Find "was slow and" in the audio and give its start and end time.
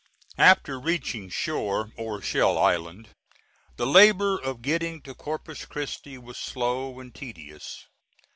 6.17-7.13